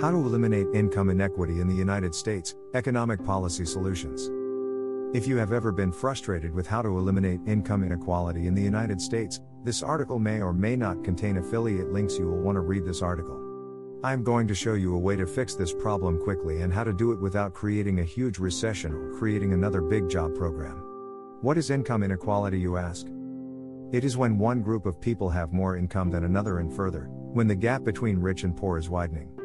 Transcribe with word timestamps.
How 0.00 0.10
to 0.10 0.16
Eliminate 0.16 0.66
Income 0.72 1.10
Inequity 1.10 1.60
in 1.60 1.68
the 1.68 1.74
United 1.74 2.14
States 2.14 2.54
Economic 2.72 3.22
Policy 3.22 3.66
Solutions. 3.66 4.30
If 5.14 5.28
you 5.28 5.36
have 5.36 5.52
ever 5.52 5.72
been 5.72 5.92
frustrated 5.92 6.54
with 6.54 6.66
how 6.66 6.80
to 6.80 6.96
eliminate 6.96 7.40
income 7.46 7.84
inequality 7.84 8.46
in 8.46 8.54
the 8.54 8.62
United 8.62 8.98
States, 8.98 9.42
this 9.62 9.82
article 9.82 10.18
may 10.18 10.40
or 10.40 10.54
may 10.54 10.74
not 10.74 11.04
contain 11.04 11.36
affiliate 11.36 11.92
links. 11.92 12.16
You 12.16 12.28
will 12.28 12.40
want 12.40 12.56
to 12.56 12.60
read 12.60 12.86
this 12.86 13.02
article. 13.02 13.38
I 14.02 14.14
am 14.14 14.24
going 14.24 14.48
to 14.48 14.54
show 14.54 14.72
you 14.72 14.94
a 14.94 14.98
way 14.98 15.16
to 15.16 15.26
fix 15.26 15.54
this 15.54 15.74
problem 15.74 16.18
quickly 16.18 16.62
and 16.62 16.72
how 16.72 16.84
to 16.84 16.94
do 16.94 17.12
it 17.12 17.20
without 17.20 17.52
creating 17.52 18.00
a 18.00 18.04
huge 18.04 18.38
recession 18.38 18.94
or 18.94 19.18
creating 19.18 19.52
another 19.52 19.82
big 19.82 20.08
job 20.08 20.34
program. 20.34 20.78
What 21.42 21.58
is 21.58 21.68
income 21.68 22.02
inequality, 22.02 22.58
you 22.58 22.78
ask? 22.78 23.06
It 23.92 24.04
is 24.04 24.16
when 24.16 24.38
one 24.38 24.62
group 24.62 24.86
of 24.86 24.98
people 24.98 25.28
have 25.28 25.52
more 25.52 25.76
income 25.76 26.10
than 26.10 26.24
another 26.24 26.58
and 26.58 26.72
further, 26.72 27.08
when 27.10 27.48
the 27.48 27.54
gap 27.54 27.84
between 27.84 28.18
rich 28.18 28.44
and 28.44 28.56
poor 28.56 28.78
is 28.78 28.88
widening. 28.88 29.36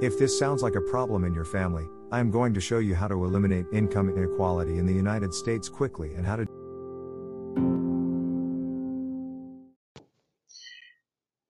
If 0.00 0.18
this 0.18 0.38
sounds 0.38 0.62
like 0.62 0.76
a 0.76 0.80
problem 0.80 1.24
in 1.24 1.34
your 1.34 1.44
family, 1.44 1.84
I 2.10 2.20
am 2.20 2.30
going 2.30 2.54
to 2.54 2.60
show 2.60 2.78
you 2.78 2.94
how 2.94 3.06
to 3.06 3.22
eliminate 3.22 3.66
income 3.70 4.08
inequality 4.08 4.78
in 4.78 4.86
the 4.86 4.94
United 4.94 5.34
States 5.34 5.68
quickly 5.68 6.14
and 6.14 6.24
how 6.24 6.36
to 6.36 6.46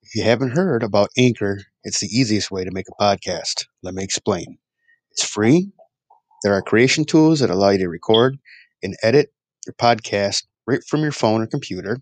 If 0.02 0.16
you 0.16 0.24
haven't 0.24 0.50
heard 0.50 0.82
about 0.82 1.10
Anchor, 1.16 1.60
it's 1.84 2.00
the 2.00 2.08
easiest 2.08 2.50
way 2.50 2.64
to 2.64 2.72
make 2.72 2.86
a 2.88 3.00
podcast. 3.00 3.66
Let 3.84 3.94
me 3.94 4.02
explain. 4.02 4.58
It's 5.12 5.24
free. 5.24 5.70
There 6.42 6.52
are 6.52 6.60
creation 6.60 7.04
tools 7.04 7.38
that 7.38 7.50
allow 7.50 7.70
you 7.70 7.78
to 7.78 7.88
record 7.88 8.36
and 8.82 8.96
edit 9.04 9.32
your 9.64 9.74
podcast 9.74 10.42
right 10.66 10.80
from 10.88 11.02
your 11.02 11.12
phone 11.12 11.40
or 11.40 11.46
computer. 11.46 12.00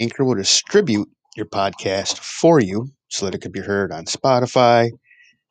Anchor 0.00 0.24
will 0.24 0.34
distribute 0.34 1.08
your 1.36 1.46
podcast 1.46 2.18
for 2.18 2.58
you 2.58 2.88
so 3.10 3.26
that 3.26 3.36
it 3.36 3.40
could 3.40 3.52
be 3.52 3.60
heard 3.60 3.92
on 3.92 4.06
Spotify, 4.06 4.90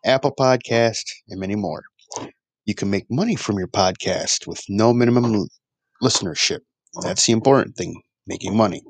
Apple 0.05 0.33
Podcast, 0.33 1.03
and 1.27 1.39
many 1.39 1.55
more. 1.55 1.83
You 2.65 2.75
can 2.75 2.89
make 2.89 3.05
money 3.09 3.35
from 3.35 3.57
your 3.57 3.67
podcast 3.67 4.47
with 4.47 4.63
no 4.69 4.93
minimum 4.93 5.47
listenership. 6.01 6.59
That's 7.01 7.25
the 7.25 7.33
important 7.33 7.75
thing, 7.75 8.01
making 8.27 8.55
money. 8.55 8.81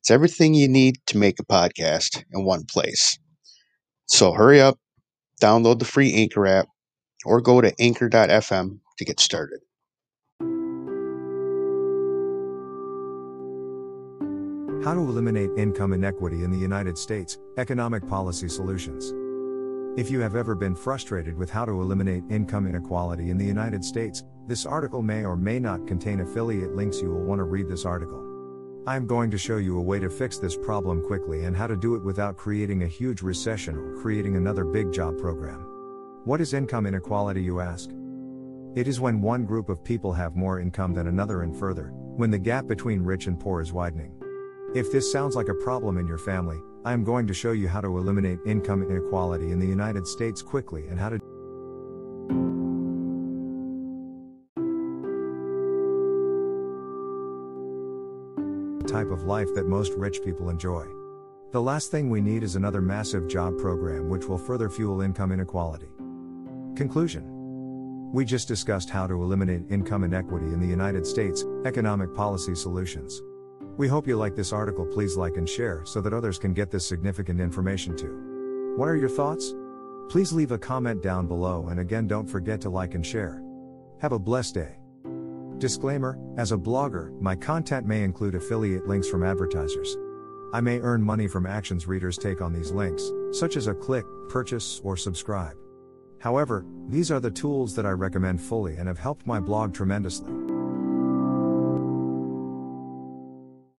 It's 0.00 0.10
everything 0.10 0.54
you 0.54 0.68
need 0.68 0.96
to 1.06 1.16
make 1.16 1.40
a 1.40 1.44
podcast 1.44 2.22
in 2.32 2.44
one 2.44 2.64
place. 2.64 3.18
So 4.06 4.32
hurry 4.32 4.60
up, 4.60 4.78
download 5.40 5.78
the 5.78 5.86
free 5.86 6.12
Anchor 6.14 6.46
app, 6.46 6.68
or 7.24 7.40
go 7.40 7.60
to 7.60 7.72
anchor.fm 7.78 8.80
to 8.98 9.04
get 9.04 9.20
started. 9.20 9.60
How 14.84 14.92
to 14.92 15.00
Eliminate 15.00 15.50
Income 15.56 15.94
Inequity 15.94 16.44
in 16.44 16.50
the 16.50 16.58
United 16.58 16.98
States 16.98 17.38
Economic 17.56 18.06
Policy 18.06 18.50
Solutions. 18.50 19.14
If 19.96 20.10
you 20.10 20.18
have 20.22 20.34
ever 20.34 20.56
been 20.56 20.74
frustrated 20.74 21.36
with 21.36 21.50
how 21.50 21.64
to 21.64 21.80
eliminate 21.80 22.24
income 22.28 22.66
inequality 22.66 23.30
in 23.30 23.38
the 23.38 23.44
United 23.44 23.84
States, 23.84 24.24
this 24.48 24.66
article 24.66 25.02
may 25.02 25.24
or 25.24 25.36
may 25.36 25.60
not 25.60 25.86
contain 25.86 26.18
affiliate 26.18 26.74
links. 26.74 27.00
You 27.00 27.10
will 27.10 27.22
want 27.22 27.38
to 27.38 27.44
read 27.44 27.68
this 27.68 27.84
article. 27.84 28.20
I 28.88 28.96
am 28.96 29.06
going 29.06 29.30
to 29.30 29.38
show 29.38 29.58
you 29.58 29.78
a 29.78 29.82
way 29.82 30.00
to 30.00 30.10
fix 30.10 30.36
this 30.36 30.56
problem 30.56 31.06
quickly 31.06 31.44
and 31.44 31.56
how 31.56 31.68
to 31.68 31.76
do 31.76 31.94
it 31.94 32.02
without 32.02 32.36
creating 32.36 32.82
a 32.82 32.88
huge 32.88 33.22
recession 33.22 33.76
or 33.76 34.02
creating 34.02 34.36
another 34.36 34.64
big 34.64 34.92
job 34.92 35.16
program. 35.16 35.60
What 36.24 36.40
is 36.40 36.54
income 36.54 36.86
inequality, 36.86 37.44
you 37.44 37.60
ask? 37.60 37.88
It 38.74 38.88
is 38.88 38.98
when 38.98 39.20
one 39.20 39.44
group 39.44 39.68
of 39.68 39.84
people 39.84 40.12
have 40.12 40.34
more 40.34 40.58
income 40.58 40.92
than 40.92 41.06
another 41.06 41.42
and 41.42 41.56
further, 41.56 41.92
when 41.92 42.32
the 42.32 42.38
gap 42.38 42.66
between 42.66 43.00
rich 43.02 43.28
and 43.28 43.38
poor 43.38 43.60
is 43.60 43.72
widening. 43.72 44.23
If 44.74 44.90
this 44.90 45.12
sounds 45.12 45.36
like 45.36 45.48
a 45.48 45.54
problem 45.54 45.98
in 45.98 46.06
your 46.08 46.18
family, 46.18 46.60
I 46.84 46.92
am 46.92 47.04
going 47.04 47.28
to 47.28 47.32
show 47.32 47.52
you 47.52 47.68
how 47.68 47.80
to 47.80 47.96
eliminate 47.96 48.40
income 48.44 48.82
inequality 48.82 49.52
in 49.52 49.60
the 49.60 49.66
United 49.66 50.04
States 50.04 50.42
quickly 50.42 50.88
and 50.88 50.98
how 50.98 51.10
to 51.10 51.18
type 58.88 59.12
of 59.12 59.22
life 59.22 59.54
that 59.54 59.68
most 59.68 59.92
rich 59.92 60.18
people 60.24 60.50
enjoy. 60.50 60.84
The 61.52 61.62
last 61.62 61.92
thing 61.92 62.10
we 62.10 62.20
need 62.20 62.42
is 62.42 62.56
another 62.56 62.82
massive 62.82 63.28
job 63.28 63.56
program 63.56 64.08
which 64.08 64.26
will 64.26 64.38
further 64.38 64.68
fuel 64.68 65.02
income 65.02 65.30
inequality. 65.30 65.86
Conclusion 66.74 68.10
We 68.12 68.24
just 68.24 68.48
discussed 68.48 68.90
how 68.90 69.06
to 69.06 69.22
eliminate 69.22 69.70
income 69.70 70.02
inequity 70.02 70.46
in 70.46 70.60
the 70.60 70.66
United 70.66 71.06
States, 71.06 71.44
economic 71.64 72.12
policy 72.12 72.56
solutions. 72.56 73.22
We 73.76 73.88
hope 73.88 74.06
you 74.06 74.16
like 74.16 74.36
this 74.36 74.52
article. 74.52 74.86
Please 74.86 75.16
like 75.16 75.36
and 75.36 75.48
share 75.48 75.82
so 75.84 76.00
that 76.00 76.12
others 76.12 76.38
can 76.38 76.54
get 76.54 76.70
this 76.70 76.86
significant 76.86 77.40
information 77.40 77.96
too. 77.96 78.74
What 78.76 78.88
are 78.88 78.96
your 78.96 79.08
thoughts? 79.08 79.52
Please 80.08 80.32
leave 80.32 80.52
a 80.52 80.58
comment 80.58 81.02
down 81.02 81.26
below 81.26 81.66
and 81.68 81.80
again 81.80 82.06
don't 82.06 82.26
forget 82.26 82.60
to 82.60 82.70
like 82.70 82.94
and 82.94 83.04
share. 83.04 83.42
Have 84.00 84.12
a 84.12 84.18
blessed 84.18 84.54
day. 84.54 84.76
Disclaimer 85.58 86.20
As 86.36 86.52
a 86.52 86.56
blogger, 86.56 87.20
my 87.20 87.34
content 87.34 87.84
may 87.84 88.04
include 88.04 88.36
affiliate 88.36 88.86
links 88.86 89.08
from 89.08 89.24
advertisers. 89.24 89.96
I 90.52 90.60
may 90.60 90.78
earn 90.78 91.02
money 91.02 91.26
from 91.26 91.44
actions 91.44 91.88
readers 91.88 92.16
take 92.16 92.40
on 92.40 92.52
these 92.52 92.70
links, 92.70 93.10
such 93.32 93.56
as 93.56 93.66
a 93.66 93.74
click, 93.74 94.04
purchase, 94.28 94.80
or 94.84 94.96
subscribe. 94.96 95.56
However, 96.20 96.64
these 96.86 97.10
are 97.10 97.18
the 97.18 97.30
tools 97.30 97.74
that 97.74 97.86
I 97.86 97.90
recommend 97.90 98.40
fully 98.40 98.76
and 98.76 98.86
have 98.86 99.00
helped 99.00 99.26
my 99.26 99.40
blog 99.40 99.74
tremendously. 99.74 100.53